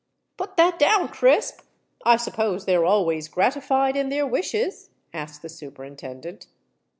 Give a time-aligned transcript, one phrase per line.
[0.35, 1.61] "Put that down, Crisp.
[2.03, 6.47] I suppose they're always gratified in their wishes?" asked the Superintendent.